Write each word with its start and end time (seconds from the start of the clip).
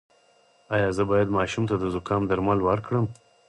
ایا 0.75 0.89
زه 0.97 1.03
باید 1.11 1.35
ماشوم 1.37 1.63
ته 1.69 1.75
د 1.77 1.83
زکام 1.95 2.21
درمل 2.29 2.59
ورکړم؟ 2.63 3.05